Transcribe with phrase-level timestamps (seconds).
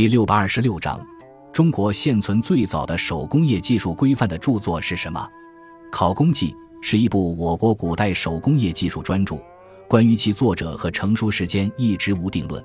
[0.00, 0.98] 第六百二十六章：
[1.52, 5.20] 中国现存最早的手工业技术规范的著作是什么？
[5.92, 9.36] 《考工记》是一部我国古代手工业技术专著，
[9.86, 12.64] 关于其作者和成书时间一直无定论。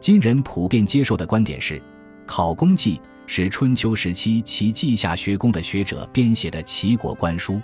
[0.00, 1.78] 今人普遍接受的观点是，
[2.26, 2.96] 《考工记》
[3.28, 7.62] 是春秋时期其稷下学宫的学者编写的齐国官书。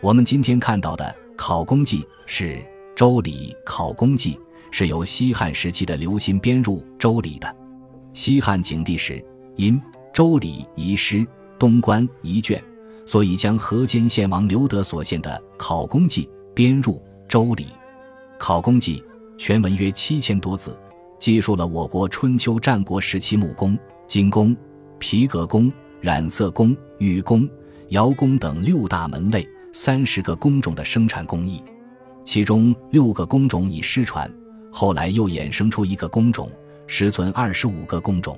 [0.00, 1.04] 我们今天看到的
[1.36, 2.54] 《考工记》是
[2.96, 4.34] 《周礼·考工记》，
[4.72, 7.59] 是由西汉时期的刘歆编入《周礼》的。
[8.12, 9.24] 西汉景帝时，
[9.56, 9.78] 因
[10.12, 11.26] 《周礼》遗失，
[11.58, 12.62] 东关遗卷，
[13.06, 16.94] 所以将河间献王刘德所献的《考工记》编入
[17.28, 17.64] 《周礼》。
[18.38, 18.98] 《考工记》
[19.38, 20.76] 全文约七千多字。
[21.20, 24.56] 记述了我国春秋战国时期木工、金工、
[24.98, 25.70] 皮革工、
[26.00, 27.46] 染色工、玉工、
[27.90, 31.62] 窑工等六大门类三十个工种的生产工艺，
[32.24, 34.32] 其中六个工种已失传，
[34.72, 36.50] 后来又衍生出一个工种，
[36.92, 38.36] 实存二十五个工种。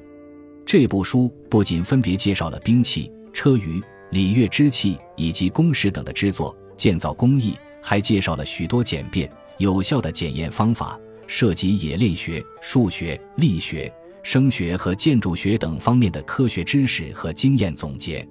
[0.66, 11.00] 这部书不仅分别介绍了兵器、车舆、礼乐之器以及工石等的制作建造工艺，还介绍了许多简便有效的检验方法。
[11.28, 13.90] 涉及冶炼学、数学、力学、
[14.22, 18.28] 声学和建筑学等方面的科学知识和经验总结。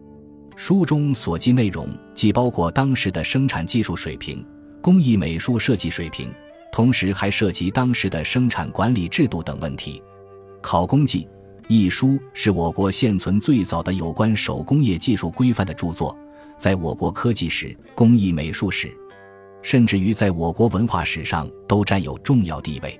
[0.55, 4.45] 书中所记内容既包括当时的生产技术水平、
[4.81, 6.31] 工艺美术设计水平，
[6.71, 9.99] 同时还涉及当时的生产管理制度等问题。
[10.61, 11.27] 《考工记》
[11.67, 16.15] 一书是我国现存最早的有关手工业技术规范的著作，
[16.57, 18.95] 在我国科技史、工艺美术史。
[19.63, 22.99] 甚至于在我国文化史上都占有重要地位。